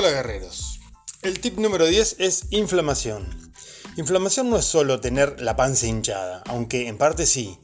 Hola 0.00 0.12
guerreros. 0.12 0.80
El 1.20 1.40
tip 1.40 1.58
número 1.58 1.84
10 1.84 2.16
es 2.20 2.44
inflamación. 2.48 3.52
Inflamación 3.98 4.48
no 4.48 4.56
es 4.56 4.64
solo 4.64 4.98
tener 4.98 5.42
la 5.42 5.56
panza 5.56 5.88
hinchada, 5.88 6.42
aunque 6.46 6.88
en 6.88 6.96
parte 6.96 7.26
sí. 7.26 7.58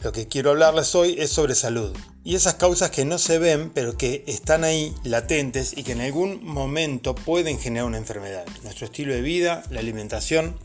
Lo 0.00 0.12
que 0.12 0.28
quiero 0.28 0.50
hablarles 0.50 0.94
hoy 0.94 1.16
es 1.18 1.30
sobre 1.30 1.56
salud 1.56 1.96
y 2.22 2.36
esas 2.36 2.54
causas 2.54 2.92
que 2.92 3.04
no 3.04 3.18
se 3.18 3.40
ven 3.40 3.70
pero 3.74 3.96
que 3.96 4.22
están 4.28 4.62
ahí 4.62 4.94
latentes 5.02 5.76
y 5.76 5.82
que 5.82 5.90
en 5.90 6.02
algún 6.02 6.44
momento 6.44 7.16
pueden 7.16 7.58
generar 7.58 7.86
una 7.86 7.98
enfermedad. 7.98 8.46
Nuestro 8.62 8.86
estilo 8.86 9.12
de 9.12 9.22
vida, 9.22 9.64
la 9.68 9.80
alimentación, 9.80 10.56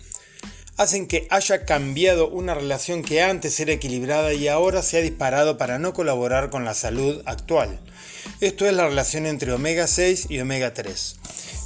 hacen 0.77 1.07
que 1.07 1.25
haya 1.31 1.65
cambiado 1.65 2.29
una 2.29 2.53
relación 2.53 3.01
que 3.01 3.23
antes 3.23 3.59
era 3.59 3.73
equilibrada 3.73 4.31
y 4.35 4.47
ahora 4.47 4.83
se 4.83 4.99
ha 4.99 5.01
disparado 5.01 5.57
para 5.57 5.79
no 5.79 5.91
colaborar 5.93 6.51
con 6.51 6.65
la 6.65 6.75
salud 6.75 7.23
actual. 7.25 7.79
Esto 8.43 8.65
es 8.65 8.73
la 8.73 8.89
relación 8.89 9.25
entre 9.25 9.53
omega 9.53 9.87
6 9.87 10.25
y 10.27 10.41
omega 10.41 10.73
3. 10.73 11.15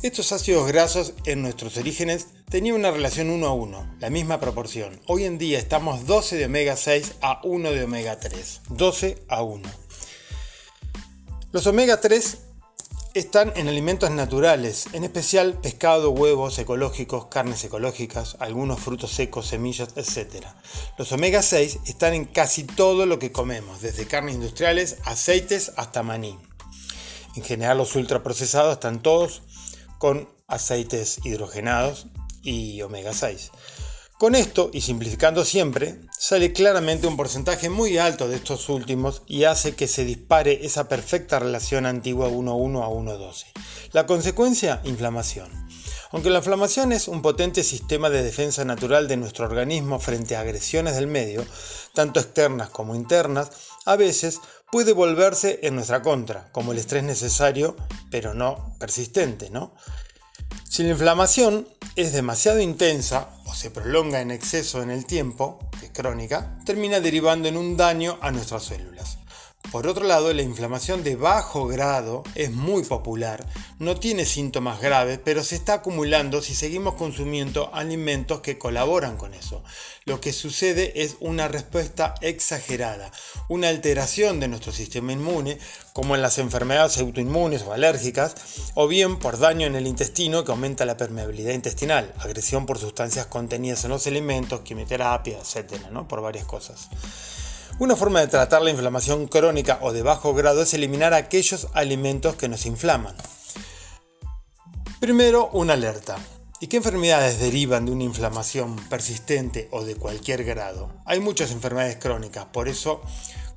Estos 0.03 0.31
ácidos 0.31 0.67
grasos 0.67 1.13
en 1.25 1.41
nuestros 1.41 1.75
orígenes 1.77 2.27
tenían 2.51 2.75
una 2.75 2.91
relación 2.91 3.31
1 3.31 3.47
a 3.47 3.51
1, 3.51 3.95
la 3.99 4.11
misma 4.11 4.39
proporción. 4.39 5.01
Hoy 5.07 5.23
en 5.23 5.39
día 5.39 5.57
estamos 5.57 6.05
12 6.05 6.35
de 6.35 6.45
omega 6.45 6.77
6 6.77 7.13
a 7.21 7.41
1 7.43 7.71
de 7.71 7.83
omega 7.83 8.19
3. 8.19 8.61
12 8.69 9.17
a 9.27 9.41
1. 9.41 9.67
Los 11.51 11.65
omega 11.65 11.99
3 11.99 12.37
están 13.15 13.53
en 13.55 13.67
alimentos 13.69 14.11
naturales, 14.11 14.85
en 14.93 15.03
especial 15.03 15.59
pescado, 15.59 16.11
huevos 16.11 16.59
ecológicos, 16.59 17.25
carnes 17.25 17.63
ecológicas, 17.63 18.37
algunos 18.39 18.79
frutos 18.79 19.09
secos, 19.09 19.47
semillas, 19.47 19.95
etc. 19.95 20.45
Los 20.99 21.11
omega 21.11 21.41
6 21.41 21.79
están 21.87 22.13
en 22.13 22.25
casi 22.25 22.65
todo 22.65 23.07
lo 23.07 23.17
que 23.17 23.31
comemos, 23.31 23.81
desde 23.81 24.05
carnes 24.05 24.35
industriales, 24.35 24.97
aceites 25.05 25.71
hasta 25.75 26.03
maní. 26.03 26.37
En 27.35 27.43
general 27.43 27.77
los 27.77 27.95
ultraprocesados 27.95 28.73
están 28.73 29.01
todos 29.01 29.41
con 29.97 30.29
aceites 30.47 31.19
hidrogenados 31.23 32.07
y 32.41 32.81
omega 32.81 33.13
6. 33.13 33.51
Con 34.17 34.33
esto, 34.33 34.71
y 34.73 34.81
simplificando 34.81 35.45
siempre, 35.45 35.99
sale 36.17 36.51
claramente 36.51 37.05
un 37.05 37.17
porcentaje 37.17 37.69
muy 37.69 37.99
alto 37.99 38.27
de 38.27 38.37
estos 38.37 38.67
últimos 38.67 39.21
y 39.27 39.43
hace 39.43 39.75
que 39.75 39.87
se 39.87 40.05
dispare 40.05 40.65
esa 40.65 40.87
perfecta 40.87 41.37
relación 41.37 41.85
antigua 41.85 42.27
1-1 42.27 42.83
a 42.83 42.87
1-12. 42.87 43.45
La 43.91 44.07
consecuencia, 44.07 44.81
inflamación. 44.85 45.67
Aunque 46.11 46.31
la 46.31 46.39
inflamación 46.39 46.93
es 46.93 47.07
un 47.07 47.21
potente 47.21 47.63
sistema 47.63 48.09
de 48.09 48.23
defensa 48.23 48.65
natural 48.65 49.07
de 49.07 49.17
nuestro 49.17 49.45
organismo 49.45 49.99
frente 49.99 50.35
a 50.35 50.39
agresiones 50.39 50.95
del 50.95 51.05
medio, 51.05 51.45
tanto 51.93 52.19
externas 52.19 52.69
como 52.69 52.95
internas, 52.95 53.51
a 53.87 53.95
veces 53.95 54.41
puede 54.69 54.91
volverse 54.91 55.59
en 55.63 55.75
nuestra 55.75 56.01
contra, 56.01 56.51
como 56.51 56.73
el 56.73 56.77
estrés 56.77 57.03
necesario, 57.03 57.75
pero 58.11 58.33
no 58.33 58.75
persistente, 58.79 59.49
¿no? 59.49 59.73
Si 60.69 60.83
la 60.83 60.89
inflamación 60.89 61.67
es 61.95 62.11
demasiado 62.11 62.59
intensa 62.59 63.29
o 63.45 63.55
se 63.55 63.71
prolonga 63.71 64.19
en 64.19 64.31
exceso 64.31 64.83
en 64.83 64.91
el 64.91 65.05
tiempo, 65.05 65.57
que 65.79 65.87
es 65.87 65.91
crónica, 65.91 66.59
termina 66.65 66.99
derivando 66.99 67.47
en 67.47 67.55
un 67.55 67.77
daño 67.77 68.19
a 68.21 68.31
nuestras 68.31 68.65
células. 68.65 69.17
Por 69.71 69.85
otro 69.85 70.05
lado, 70.05 70.33
la 70.33 70.43
inflamación 70.43 71.03
de 71.03 71.17
bajo 71.17 71.67
grado 71.67 72.23
es 72.35 72.51
muy 72.51 72.83
popular, 72.83 73.45
no 73.79 73.99
tiene 73.99 74.25
síntomas 74.25 74.79
graves, 74.79 75.19
pero 75.23 75.43
se 75.43 75.55
está 75.55 75.73
acumulando 75.73 76.41
si 76.41 76.55
seguimos 76.55 76.93
consumiendo 76.93 77.69
alimentos 77.73 78.39
que 78.39 78.57
colaboran 78.57 79.17
con 79.17 79.33
eso. 79.33 79.63
Lo 80.05 80.21
que 80.21 80.31
sucede 80.31 81.03
es 81.03 81.17
una 81.19 81.49
respuesta 81.49 82.15
exagerada, 82.21 83.11
una 83.49 83.67
alteración 83.67 84.39
de 84.39 84.47
nuestro 84.47 84.71
sistema 84.71 85.11
inmune, 85.11 85.59
como 85.91 86.15
en 86.15 86.21
las 86.21 86.37
enfermedades 86.37 86.97
autoinmunes 86.99 87.63
o 87.63 87.73
alérgicas, 87.73 88.35
o 88.73 88.87
bien 88.87 89.19
por 89.19 89.37
daño 89.37 89.67
en 89.67 89.75
el 89.75 89.85
intestino 89.85 90.45
que 90.45 90.51
aumenta 90.51 90.85
la 90.85 90.95
permeabilidad 90.95 91.53
intestinal, 91.53 92.13
agresión 92.19 92.65
por 92.65 92.79
sustancias 92.79 93.25
contenidas 93.25 93.83
en 93.83 93.89
los 93.89 94.07
alimentos, 94.07 94.61
quimioterapia, 94.61 95.39
etc., 95.39 95.89
¿no? 95.91 96.07
por 96.07 96.21
varias 96.21 96.45
cosas. 96.45 96.87
Una 97.79 97.95
forma 97.95 98.21
de 98.21 98.27
tratar 98.27 98.63
la 98.63 98.71
inflamación 98.71 99.27
crónica 99.27 99.77
o 99.81 99.93
de 99.93 100.01
bajo 100.01 100.33
grado 100.33 100.63
es 100.63 100.73
eliminar 100.73 101.13
aquellos 101.13 101.67
alimentos 101.73 102.35
que 102.35 102.49
nos 102.49 102.65
inflaman. 102.65 103.15
Primero, 104.99 105.51
una 105.53 105.73
alerta. 105.73 106.17
¿Y 106.59 106.67
qué 106.67 106.77
enfermedades 106.77 107.39
derivan 107.39 107.85
de 107.85 107.91
una 107.91 108.03
inflamación 108.03 108.77
persistente 108.89 109.67
o 109.69 109.85
de 109.85 109.95
cualquier 109.95 110.43
grado? 110.43 110.89
Hay 111.05 111.19
muchas 111.19 111.51
enfermedades 111.51 111.97
crónicas, 111.97 112.45
por 112.45 112.67
eso 112.67 112.99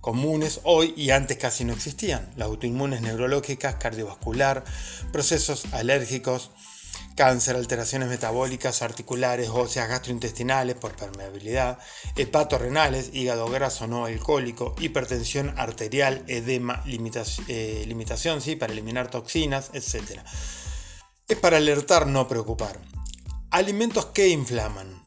comunes 0.02 0.60
hoy 0.64 0.92
y 0.98 1.12
antes 1.12 1.38
casi 1.38 1.64
no 1.64 1.72
existían. 1.72 2.30
Las 2.36 2.48
autoinmunes 2.48 3.00
neurológicas, 3.00 3.76
cardiovascular, 3.76 4.64
procesos 5.12 5.64
alérgicos, 5.72 6.50
cáncer, 7.14 7.56
alteraciones 7.56 8.08
metabólicas, 8.08 8.82
articulares, 8.82 9.50
óseas, 9.50 9.88
gastrointestinales 9.88 10.76
por 10.76 10.96
permeabilidad, 10.96 11.78
hepatorrenales, 12.16 13.10
hígado 13.12 13.46
graso 13.48 13.86
no 13.86 14.06
alcohólico, 14.06 14.74
hipertensión 14.80 15.52
arterial, 15.58 16.24
edema, 16.28 16.82
eh, 16.86 17.84
limitación, 17.86 18.40
¿sí? 18.40 18.56
para 18.56 18.72
eliminar 18.72 19.10
toxinas, 19.10 19.70
etc. 19.74 20.20
Es 21.28 21.36
para 21.38 21.58
alertar, 21.58 22.06
no 22.06 22.26
preocupar. 22.26 22.78
Alimentos 23.50 24.06
que 24.06 24.28
inflaman. 24.28 25.04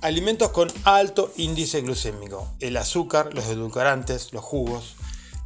Alimentos 0.00 0.50
con 0.50 0.70
alto 0.84 1.32
índice 1.36 1.80
glucémico. 1.80 2.52
El 2.60 2.76
azúcar, 2.76 3.34
los 3.34 3.46
edulcorantes, 3.46 4.32
los 4.32 4.44
jugos, 4.44 4.96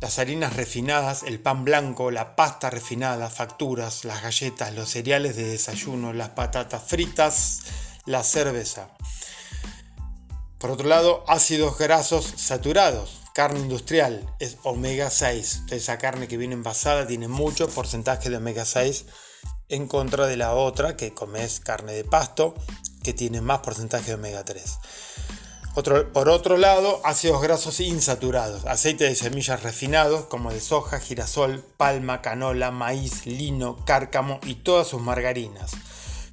las 0.00 0.18
harinas 0.18 0.54
refinadas, 0.54 1.24
el 1.24 1.40
pan 1.40 1.64
blanco, 1.64 2.10
la 2.10 2.36
pasta 2.36 2.70
refinada, 2.70 3.30
facturas, 3.30 4.04
las 4.04 4.22
galletas, 4.22 4.74
los 4.74 4.90
cereales 4.90 5.36
de 5.36 5.44
desayuno, 5.44 6.12
las 6.12 6.30
patatas 6.30 6.82
fritas, 6.82 7.62
la 8.04 8.22
cerveza. 8.22 8.90
Por 10.58 10.70
otro 10.70 10.88
lado, 10.88 11.24
ácidos 11.26 11.78
grasos 11.78 12.34
saturados, 12.36 13.20
carne 13.34 13.60
industrial, 13.60 14.28
es 14.38 14.58
omega 14.62 15.10
6. 15.10 15.62
esa 15.70 15.98
carne 15.98 16.28
que 16.28 16.36
viene 16.36 16.54
envasada 16.54 17.06
tiene 17.06 17.28
mucho 17.28 17.68
porcentaje 17.68 18.30
de 18.30 18.36
omega 18.36 18.64
6 18.64 19.06
en 19.68 19.86
contra 19.86 20.26
de 20.26 20.36
la 20.36 20.54
otra 20.54 20.96
que 20.96 21.12
comes 21.12 21.60
carne 21.60 21.92
de 21.92 22.04
pasto 22.04 22.54
que 23.02 23.12
tiene 23.12 23.40
más 23.40 23.60
porcentaje 23.60 24.06
de 24.06 24.14
omega 24.14 24.44
3 24.44 24.78
por 25.74 26.28
otro 26.28 26.56
lado, 26.56 27.00
ácidos 27.04 27.40
grasos 27.40 27.80
insaturados, 27.80 28.64
aceite 28.66 29.04
de 29.04 29.14
semillas 29.14 29.62
refinados 29.62 30.24
como 30.24 30.52
de 30.52 30.60
soja, 30.60 30.98
girasol, 30.98 31.64
palma, 31.76 32.20
canola, 32.20 32.70
maíz, 32.70 33.26
lino, 33.26 33.76
cárcamo 33.84 34.40
y 34.44 34.56
todas 34.56 34.88
sus 34.88 35.00
margarinas. 35.00 35.72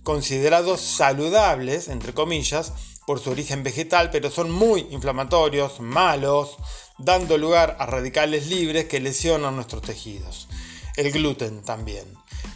Considerados 0.04 0.82
saludables, 0.82 1.88
entre 1.90 2.14
comillas, 2.14 2.74
por 3.06 3.20
su 3.20 3.32
origen 3.32 3.64
vegetal, 3.64 4.10
pero 4.12 4.32
son 4.32 4.50
muy 4.50 4.88
inflamatorios, 4.92 5.80
malos, 5.80 6.58
dando 6.98 7.38
lugar 7.38 7.78
a 7.80 7.86
radicales 7.86 8.48
libres 8.48 8.86
que 8.86 9.00
lesionan 9.00 9.56
nuestros 9.56 9.82
tejidos. 9.82 10.48
El 10.96 11.12
gluten 11.12 11.62
también. 11.62 12.06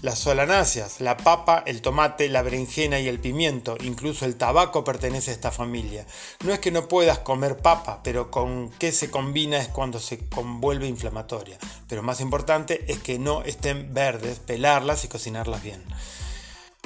Las 0.01 0.19
solanáceas, 0.19 1.01
la 1.01 1.17
papa, 1.17 1.61
el 1.65 1.81
tomate, 1.81 2.29
la 2.29 2.41
berenjena 2.41 2.99
y 2.99 3.09
el 3.09 3.19
pimiento, 3.19 3.75
incluso 3.83 4.23
el 4.25 4.37
tabaco 4.37 4.85
pertenece 4.85 5.31
a 5.31 5.33
esta 5.33 5.51
familia. 5.51 6.05
No 6.45 6.53
es 6.53 6.59
que 6.59 6.71
no 6.71 6.87
puedas 6.87 7.19
comer 7.19 7.57
papa, 7.57 8.01
pero 8.01 8.31
con 8.31 8.69
qué 8.79 8.93
se 8.93 9.11
combina 9.11 9.57
es 9.57 9.67
cuando 9.67 9.99
se 9.99 10.29
convuelve 10.29 10.87
inflamatoria. 10.87 11.57
Pero 11.87 12.01
más 12.01 12.21
importante 12.21 12.85
es 12.87 12.99
que 12.99 13.19
no 13.19 13.43
estén 13.43 13.93
verdes, 13.93 14.39
pelarlas 14.39 15.03
y 15.03 15.09
cocinarlas 15.09 15.61
bien. 15.61 15.83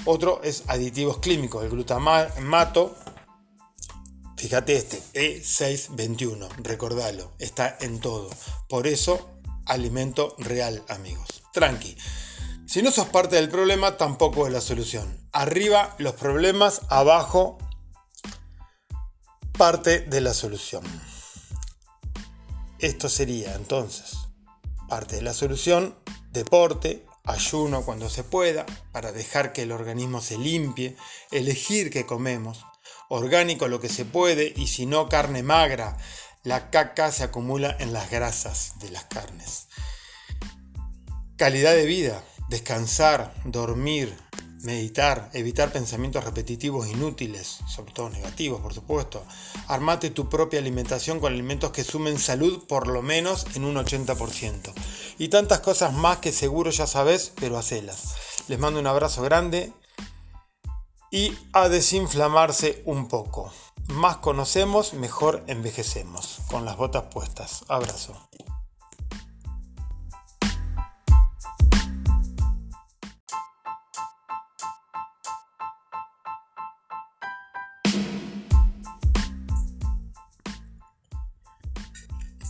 Otro 0.06 0.41
es 0.44 0.64
aditivos 0.68 1.20
químicos, 1.20 1.64
el 1.64 1.70
glutamato, 1.70 2.96
Fíjate 4.44 4.76
este, 4.76 5.02
E621, 5.14 6.50
recordalo, 6.58 7.32
está 7.40 7.78
en 7.79 8.02
todo. 8.02 8.29
Por 8.67 8.88
eso, 8.88 9.29
alimento 9.66 10.35
real, 10.38 10.84
amigos. 10.90 11.42
Tranqui. 11.53 11.96
Si 12.66 12.82
no 12.82 12.91
sos 12.91 13.08
parte 13.08 13.35
del 13.38 13.50
problema, 13.50 13.97
tampoco 13.97 14.47
es 14.47 14.53
la 14.53 14.61
solución. 14.61 15.29
Arriba 15.32 15.96
los 16.00 16.14
problemas, 16.14 16.82
abajo 16.90 17.58
parte 19.58 20.00
de 20.02 20.22
la 20.22 20.34
solución. 20.34 20.84
Esto 22.79 23.08
sería 23.08 23.55
entonces 23.55 24.17
parte 24.90 25.16
de 25.16 25.22
la 25.22 25.34
solución, 25.34 25.96
deporte, 26.32 27.05
ayuno 27.23 27.84
cuando 27.84 28.09
se 28.09 28.23
pueda, 28.23 28.66
para 28.91 29.11
dejar 29.11 29.53
que 29.53 29.64
el 29.64 29.72
organismo 29.72 30.22
se 30.22 30.38
limpie, 30.38 30.96
elegir 31.32 31.90
qué 31.90 32.05
comemos, 32.05 32.66
orgánico 33.09 33.67
lo 33.67 33.79
que 33.79 33.90
se 33.90 34.05
puede 34.05 34.53
y 34.55 34.67
si 34.67 34.85
no 34.85 35.09
carne 35.09 35.44
magra, 35.44 35.97
la 36.44 36.70
caca 36.70 37.11
se 37.11 37.23
acumula 37.23 37.76
en 37.79 37.94
las 37.94 38.11
grasas 38.11 38.73
de 38.79 38.91
las 38.91 39.05
carnes. 39.05 39.67
Calidad 41.43 41.73
de 41.73 41.85
vida, 41.85 42.23
descansar, 42.47 43.34
dormir, 43.43 44.17
meditar, 44.61 45.29
evitar 45.34 45.73
pensamientos 45.73 46.23
repetitivos 46.23 46.87
inútiles, 46.87 47.59
sobre 47.67 47.91
todo 47.91 48.09
negativos, 48.09 48.61
por 48.61 48.73
supuesto. 48.73 49.25
Armate 49.67 50.09
tu 50.09 50.29
propia 50.29 50.61
alimentación 50.61 51.19
con 51.19 51.34
alimentos 51.34 51.72
que 51.72 51.84
sumen 51.84 52.17
salud 52.17 52.66
por 52.66 52.87
lo 52.87 53.01
menos 53.01 53.45
en 53.55 53.66
un 53.66 53.75
80%. 53.75 54.72
Y 55.17 55.28
tantas 55.28 55.59
cosas 55.59 55.91
más 55.91 56.19
que 56.19 56.31
seguro 56.31 56.72
ya 56.72 56.87
sabes, 56.87 57.34
pero 57.35 57.57
hacelas. 57.57 58.16
Les 58.47 58.57
mando 58.57 58.79
un 58.79 58.87
abrazo 58.87 59.22
grande 59.22 59.73
y 61.11 61.37
a 61.51 61.67
desinflamarse 61.67 62.84
un 62.85 63.09
poco. 63.09 63.51
Más 63.90 64.16
conocemos, 64.16 64.93
mejor 64.93 65.43
envejecemos. 65.47 66.40
Con 66.47 66.63
las 66.63 66.78
botas 66.78 67.03
puestas. 67.11 67.66
Abrazo. 67.67 68.16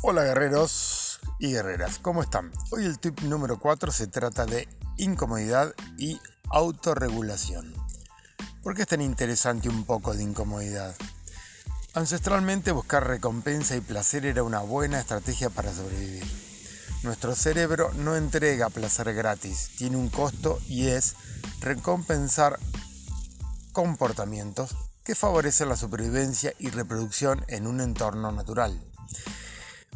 Hola 0.05 0.25
guerreros 0.25 1.21
y 1.39 1.53
guerreras, 1.53 1.97
¿cómo 1.97 2.21
están? 2.21 2.51
Hoy 2.71 2.83
el 2.83 2.99
tip 2.99 3.21
número 3.21 3.57
4 3.57 3.89
se 3.89 4.07
trata 4.07 4.45
de 4.45 4.67
incomodidad 4.97 5.73
y 5.97 6.19
autorregulación. 6.49 7.73
¿Por 8.61 8.75
qué 8.75 8.81
es 8.81 8.89
tan 8.89 8.99
interesante 8.99 9.69
un 9.69 9.85
poco 9.85 10.13
de 10.13 10.21
incomodidad? 10.21 10.93
Ancestralmente 11.93 12.73
buscar 12.73 13.07
recompensa 13.07 13.77
y 13.77 13.79
placer 13.79 14.25
era 14.25 14.43
una 14.43 14.59
buena 14.59 14.99
estrategia 14.99 15.49
para 15.49 15.71
sobrevivir. 15.71 16.25
Nuestro 17.03 17.33
cerebro 17.33 17.93
no 17.93 18.17
entrega 18.17 18.69
placer 18.69 19.13
gratis, 19.13 19.69
tiene 19.77 19.95
un 19.95 20.09
costo 20.09 20.59
y 20.67 20.87
es 20.87 21.15
recompensar 21.61 22.59
comportamientos 23.71 24.75
que 25.05 25.15
favorecen 25.15 25.69
la 25.69 25.77
supervivencia 25.77 26.53
y 26.59 26.71
reproducción 26.71 27.45
en 27.47 27.67
un 27.67 27.79
entorno 27.79 28.33
natural. 28.33 28.77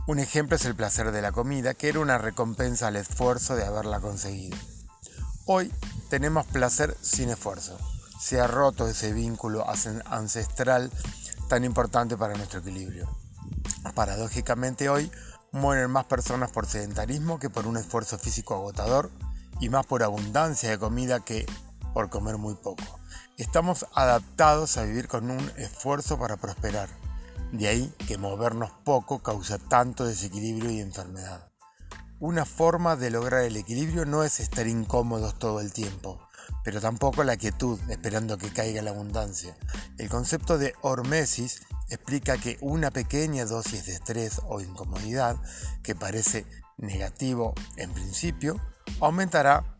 Un 0.07 0.19
ejemplo 0.19 0.55
es 0.55 0.65
el 0.65 0.75
placer 0.75 1.11
de 1.11 1.21
la 1.21 1.31
comida, 1.31 1.75
que 1.75 1.89
era 1.89 1.99
una 1.99 2.17
recompensa 2.17 2.87
al 2.87 2.95
esfuerzo 2.95 3.55
de 3.55 3.65
haberla 3.65 3.99
conseguido. 3.99 4.57
Hoy 5.45 5.71
tenemos 6.09 6.47
placer 6.47 6.97
sin 7.01 7.29
esfuerzo 7.29 7.77
se 8.19 8.41
ha 8.41 8.47
roto 8.47 8.87
ese 8.87 9.13
vínculo 9.13 9.65
ancestral 10.05 10.91
tan 11.47 11.63
importante 11.63 12.17
para 12.17 12.33
nuestro 12.33 12.59
equilibrio. 12.59 13.07
Paradójicamente 13.93 14.89
hoy 14.89 15.11
mueren 15.51 15.91
más 15.91 16.05
personas 16.05 16.51
por 16.51 16.65
sedentarismo 16.65 17.39
que 17.39 17.49
por 17.49 17.67
un 17.67 17.77
esfuerzo 17.77 18.17
físico 18.17 18.55
agotador 18.55 19.11
y 19.59 19.69
más 19.69 19.85
por 19.85 20.03
abundancia 20.03 20.69
de 20.69 20.77
comida 20.77 21.19
que 21.21 21.45
por 21.93 22.09
comer 22.09 22.37
muy 22.37 22.55
poco. 22.55 22.83
Estamos 23.37 23.85
adaptados 23.93 24.77
a 24.77 24.83
vivir 24.83 25.07
con 25.07 25.29
un 25.31 25.51
esfuerzo 25.57 26.19
para 26.19 26.37
prosperar. 26.37 26.89
De 27.51 27.67
ahí 27.67 27.93
que 28.07 28.17
movernos 28.17 28.71
poco 28.83 29.23
causa 29.23 29.57
tanto 29.57 30.05
desequilibrio 30.05 30.69
y 30.69 30.81
enfermedad. 30.81 31.49
Una 32.19 32.45
forma 32.45 32.95
de 32.95 33.09
lograr 33.09 33.43
el 33.43 33.55
equilibrio 33.55 34.05
no 34.05 34.23
es 34.23 34.39
estar 34.39 34.67
incómodos 34.67 35.39
todo 35.39 35.61
el 35.61 35.71
tiempo, 35.71 36.19
pero 36.63 36.81
tampoco 36.81 37.23
la 37.23 37.37
quietud 37.37 37.79
esperando 37.89 38.37
que 38.37 38.49
caiga 38.49 38.81
la 38.81 38.89
abundancia. 38.89 39.55
El 39.97 40.09
concepto 40.09 40.57
de 40.57 40.73
hormesis 40.81 41.61
explica 41.89 42.37
que 42.37 42.57
una 42.59 42.91
pequeña 42.91 43.45
dosis 43.45 43.85
de 43.85 43.93
estrés 43.93 44.41
o 44.47 44.59
incomodidad, 44.59 45.37
que 45.83 45.95
parece 45.95 46.45
negativo 46.77 47.53
en 47.77 47.93
principio, 47.93 48.59
aumentará 48.99 49.77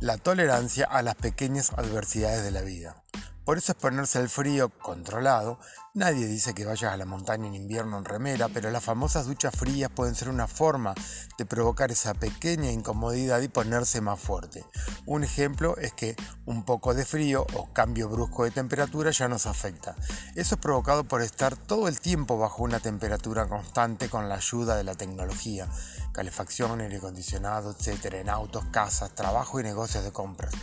la 0.00 0.18
tolerancia 0.18 0.84
a 0.84 1.00
las 1.02 1.14
pequeñas 1.14 1.72
adversidades 1.78 2.44
de 2.44 2.50
la 2.50 2.62
vida. 2.62 3.02
Por 3.44 3.58
eso 3.58 3.72
exponerse 3.72 4.18
al 4.18 4.28
frío 4.28 4.68
controlado, 4.68 5.58
nadie 5.94 6.28
dice 6.28 6.54
que 6.54 6.64
vayas 6.64 6.92
a 6.92 6.96
la 6.96 7.04
montaña 7.04 7.48
en 7.48 7.56
invierno 7.56 7.98
en 7.98 8.04
remera, 8.04 8.48
pero 8.48 8.70
las 8.70 8.84
famosas 8.84 9.26
duchas 9.26 9.52
frías 9.56 9.90
pueden 9.90 10.14
ser 10.14 10.28
una 10.28 10.46
forma 10.46 10.94
de 11.36 11.44
provocar 11.44 11.90
esa 11.90 12.14
pequeña 12.14 12.70
incomodidad 12.70 13.40
y 13.40 13.48
ponerse 13.48 14.00
más 14.00 14.20
fuerte. 14.20 14.64
Un 15.06 15.24
ejemplo 15.24 15.76
es 15.76 15.92
que 15.92 16.14
un 16.46 16.64
poco 16.64 16.94
de 16.94 17.04
frío 17.04 17.44
o 17.54 17.72
cambio 17.72 18.08
brusco 18.08 18.44
de 18.44 18.52
temperatura 18.52 19.10
ya 19.10 19.26
nos 19.26 19.46
afecta. 19.46 19.96
Eso 20.36 20.54
es 20.54 20.60
provocado 20.60 21.02
por 21.02 21.20
estar 21.20 21.56
todo 21.56 21.88
el 21.88 22.00
tiempo 22.00 22.38
bajo 22.38 22.62
una 22.62 22.78
temperatura 22.78 23.48
constante 23.48 24.08
con 24.08 24.28
la 24.28 24.36
ayuda 24.36 24.76
de 24.76 24.84
la 24.84 24.94
tecnología, 24.94 25.68
calefacción, 26.12 26.80
aire 26.80 26.98
acondicionado, 26.98 27.72
etc. 27.72 28.14
en 28.14 28.28
autos, 28.28 28.64
casas, 28.70 29.16
trabajo 29.16 29.58
y 29.58 29.64
negocios 29.64 30.04
de 30.04 30.12
compras. 30.12 30.54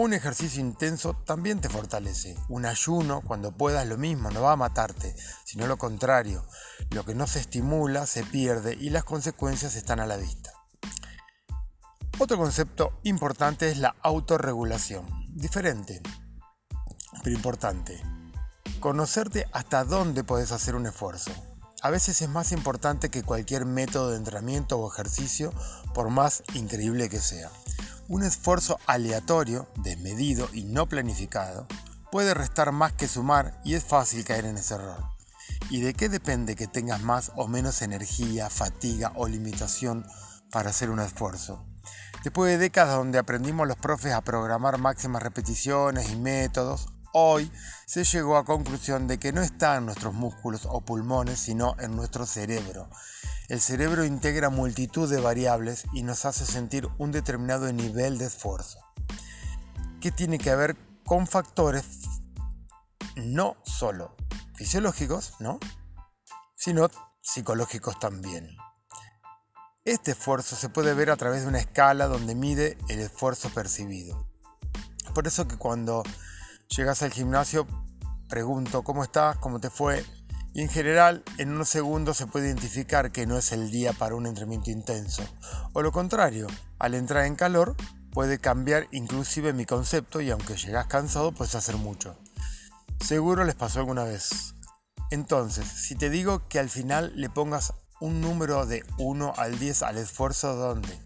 Un 0.00 0.12
ejercicio 0.12 0.60
intenso 0.60 1.14
también 1.24 1.60
te 1.60 1.68
fortalece. 1.68 2.36
Un 2.48 2.66
ayuno, 2.66 3.20
cuando 3.20 3.50
puedas, 3.50 3.84
lo 3.84 3.98
mismo, 3.98 4.30
no 4.30 4.42
va 4.42 4.52
a 4.52 4.56
matarte, 4.56 5.16
sino 5.44 5.66
lo 5.66 5.76
contrario. 5.76 6.46
Lo 6.90 7.04
que 7.04 7.16
no 7.16 7.26
se 7.26 7.40
estimula 7.40 8.06
se 8.06 8.22
pierde 8.22 8.76
y 8.80 8.90
las 8.90 9.02
consecuencias 9.02 9.74
están 9.74 9.98
a 9.98 10.06
la 10.06 10.16
vista. 10.16 10.52
Otro 12.20 12.38
concepto 12.38 13.00
importante 13.02 13.72
es 13.72 13.78
la 13.78 13.96
autorregulación. 14.00 15.04
Diferente, 15.34 16.00
pero 17.24 17.34
importante. 17.34 18.00
Conocerte 18.78 19.48
hasta 19.50 19.82
dónde 19.82 20.22
puedes 20.22 20.52
hacer 20.52 20.76
un 20.76 20.86
esfuerzo. 20.86 21.32
A 21.82 21.90
veces 21.90 22.22
es 22.22 22.28
más 22.28 22.52
importante 22.52 23.10
que 23.10 23.24
cualquier 23.24 23.64
método 23.64 24.10
de 24.10 24.18
entrenamiento 24.18 24.78
o 24.78 24.92
ejercicio, 24.92 25.52
por 25.92 26.08
más 26.08 26.44
increíble 26.54 27.08
que 27.08 27.18
sea. 27.18 27.50
Un 28.08 28.22
esfuerzo 28.22 28.80
aleatorio, 28.86 29.68
desmedido 29.82 30.48
y 30.54 30.64
no 30.64 30.86
planificado 30.88 31.66
puede 32.10 32.32
restar 32.32 32.72
más 32.72 32.94
que 32.94 33.06
sumar 33.06 33.60
y 33.64 33.74
es 33.74 33.84
fácil 33.84 34.24
caer 34.24 34.46
en 34.46 34.56
ese 34.56 34.76
error. 34.76 35.04
¿Y 35.68 35.82
de 35.82 35.92
qué 35.92 36.08
depende 36.08 36.56
que 36.56 36.66
tengas 36.66 37.02
más 37.02 37.32
o 37.36 37.48
menos 37.48 37.82
energía, 37.82 38.48
fatiga 38.48 39.12
o 39.14 39.28
limitación 39.28 40.06
para 40.50 40.70
hacer 40.70 40.88
un 40.88 41.00
esfuerzo? 41.00 41.66
Después 42.24 42.50
de 42.50 42.56
décadas 42.56 42.96
donde 42.96 43.18
aprendimos 43.18 43.68
los 43.68 43.76
profes 43.76 44.14
a 44.14 44.22
programar 44.22 44.78
máximas 44.78 45.22
repeticiones 45.22 46.08
y 46.10 46.16
métodos, 46.16 46.88
hoy 47.12 47.52
se 47.84 48.04
llegó 48.04 48.38
a 48.38 48.46
conclusión 48.46 49.06
de 49.06 49.18
que 49.18 49.34
no 49.34 49.42
está 49.42 49.76
en 49.76 49.84
nuestros 49.84 50.14
músculos 50.14 50.62
o 50.64 50.80
pulmones, 50.80 51.40
sino 51.40 51.76
en 51.78 51.94
nuestro 51.94 52.24
cerebro. 52.24 52.88
El 53.48 53.60
cerebro 53.60 54.04
integra 54.04 54.50
multitud 54.50 55.08
de 55.08 55.20
variables 55.20 55.86
y 55.94 56.02
nos 56.02 56.26
hace 56.26 56.44
sentir 56.44 56.86
un 56.98 57.12
determinado 57.12 57.72
nivel 57.72 58.18
de 58.18 58.26
esfuerzo, 58.26 58.78
que 60.02 60.12
tiene 60.12 60.38
que 60.38 60.54
ver 60.54 60.76
con 61.06 61.26
factores 61.26 61.86
no 63.16 63.56
solo 63.64 64.14
fisiológicos, 64.54 65.34
¿no? 65.40 65.58
sino 66.56 66.90
psicológicos 67.22 67.98
también. 67.98 68.54
Este 69.84 70.10
esfuerzo 70.10 70.54
se 70.56 70.68
puede 70.68 70.92
ver 70.92 71.10
a 71.10 71.16
través 71.16 71.42
de 71.42 71.48
una 71.48 71.60
escala 71.60 72.06
donde 72.06 72.34
mide 72.34 72.76
el 72.88 72.98
esfuerzo 72.98 73.48
percibido. 73.48 74.28
Por 75.14 75.26
eso 75.26 75.48
que 75.48 75.56
cuando 75.56 76.02
llegas 76.68 77.02
al 77.02 77.12
gimnasio 77.12 77.66
pregunto 78.28 78.82
cómo 78.82 79.04
estás, 79.04 79.38
cómo 79.38 79.58
te 79.58 79.70
fue, 79.70 80.04
y 80.54 80.62
en 80.62 80.68
general 80.68 81.22
en 81.36 81.50
unos 81.50 81.68
segundos 81.68 82.16
se 82.16 82.26
puede 82.26 82.46
identificar 82.46 83.12
que 83.12 83.26
no 83.26 83.38
es 83.38 83.52
el 83.52 83.70
día 83.70 83.92
para 83.92 84.14
un 84.14 84.26
entrenamiento 84.26 84.70
intenso. 84.70 85.22
O 85.72 85.82
lo 85.82 85.92
contrario, 85.92 86.46
al 86.78 86.94
entrar 86.94 87.24
en 87.26 87.36
calor 87.36 87.76
puede 88.12 88.38
cambiar 88.38 88.88
inclusive 88.90 89.52
mi 89.52 89.64
concepto 89.64 90.20
y 90.20 90.30
aunque 90.30 90.56
llegas 90.56 90.86
cansado 90.86 91.32
puedes 91.32 91.54
hacer 91.54 91.76
mucho. 91.76 92.16
Seguro 93.04 93.44
les 93.44 93.54
pasó 93.54 93.78
alguna 93.80 94.04
vez. 94.04 94.54
Entonces, 95.10 95.66
si 95.66 95.94
te 95.94 96.10
digo 96.10 96.48
que 96.48 96.58
al 96.58 96.68
final 96.68 97.12
le 97.14 97.30
pongas 97.30 97.72
un 98.00 98.20
número 98.20 98.66
de 98.66 98.84
1 98.98 99.34
al 99.36 99.58
10 99.58 99.82
al 99.82 99.98
esfuerzo, 99.98 100.54
¿dónde? 100.54 101.00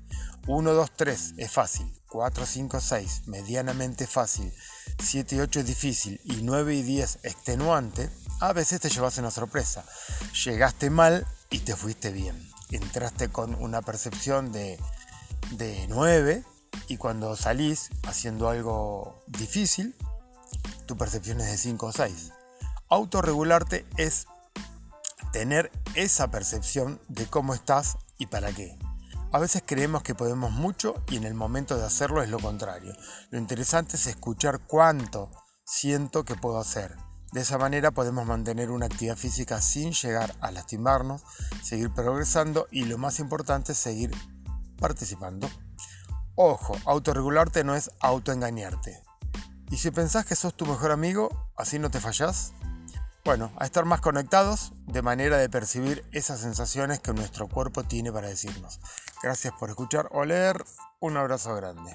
1, 0.46 0.72
2, 0.72 0.90
3 0.96 1.34
es 1.36 1.52
fácil, 1.52 1.86
4, 2.12 2.44
5, 2.44 2.80
6 2.80 3.22
medianamente 3.26 4.06
fácil, 4.06 4.52
7 5.02 5.36
y 5.36 5.40
8 5.40 5.60
es 5.60 5.66
difícil 5.66 6.20
y 6.24 6.42
9 6.42 6.74
y 6.74 6.82
10 6.82 7.20
extenuante, 7.22 8.10
a 8.40 8.52
veces 8.52 8.80
te 8.80 8.90
llevas 8.90 9.16
una 9.18 9.30
sorpresa. 9.30 9.84
Llegaste 10.44 10.90
mal 10.90 11.26
y 11.48 11.60
te 11.60 11.74
fuiste 11.74 12.12
bien. 12.12 12.50
Entraste 12.70 13.28
con 13.28 13.54
una 13.54 13.80
percepción 13.80 14.52
de, 14.52 14.78
de 15.52 15.86
9 15.88 16.44
y 16.88 16.96
cuando 16.98 17.34
salís 17.36 17.88
haciendo 18.06 18.48
algo 18.48 19.22
difícil, 19.26 19.94
tu 20.86 20.96
percepción 20.98 21.40
es 21.40 21.46
de 21.46 21.56
5 21.56 21.86
o 21.86 21.92
6. 21.92 22.32
Autorregularte 22.88 23.86
es 23.96 24.26
tener 25.32 25.72
esa 25.94 26.30
percepción 26.30 27.00
de 27.08 27.26
cómo 27.26 27.54
estás 27.54 27.96
y 28.18 28.26
para 28.26 28.52
qué. 28.52 28.76
A 29.32 29.38
veces 29.38 29.62
creemos 29.66 30.02
que 30.02 30.14
podemos 30.14 30.52
mucho 30.52 31.02
y 31.08 31.16
en 31.16 31.24
el 31.24 31.34
momento 31.34 31.76
de 31.76 31.84
hacerlo 31.84 32.22
es 32.22 32.28
lo 32.28 32.38
contrario. 32.38 32.92
Lo 33.30 33.38
interesante 33.38 33.96
es 33.96 34.06
escuchar 34.06 34.60
cuánto 34.66 35.30
siento 35.64 36.24
que 36.24 36.34
puedo 36.34 36.58
hacer 36.58 36.96
de 37.32 37.40
esa 37.40 37.56
manera 37.56 37.92
podemos 37.92 38.26
mantener 38.26 38.70
una 38.70 38.86
actividad 38.86 39.16
física 39.16 39.62
sin 39.62 39.92
llegar 39.92 40.34
a 40.40 40.50
lastimarnos, 40.50 41.22
seguir 41.62 41.90
progresando 41.90 42.68
y 42.70 42.84
lo 42.84 42.98
más 42.98 43.20
importante, 43.20 43.74
seguir 43.74 44.10
participando. 44.78 45.48
Ojo, 46.34 46.76
autorregularte 46.84 47.64
no 47.64 47.74
es 47.74 47.90
autoengañarte. 48.00 49.02
Y 49.70 49.78
si 49.78 49.90
pensás 49.90 50.26
que 50.26 50.36
sos 50.36 50.54
tu 50.54 50.66
mejor 50.66 50.90
amigo, 50.90 51.50
así 51.56 51.78
no 51.78 51.90
te 51.90 52.00
fallás, 52.00 52.52
bueno, 53.24 53.50
a 53.56 53.64
estar 53.64 53.86
más 53.86 54.02
conectados 54.02 54.72
de 54.86 55.00
manera 55.00 55.38
de 55.38 55.48
percibir 55.48 56.04
esas 56.12 56.40
sensaciones 56.40 57.00
que 57.00 57.14
nuestro 57.14 57.48
cuerpo 57.48 57.82
tiene 57.82 58.12
para 58.12 58.28
decirnos. 58.28 58.78
Gracias 59.22 59.54
por 59.58 59.70
escuchar 59.70 60.08
o 60.10 60.24
leer. 60.24 60.64
Un 61.00 61.16
abrazo 61.16 61.54
grande. 61.54 61.94